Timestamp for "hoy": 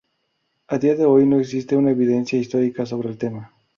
1.05-1.27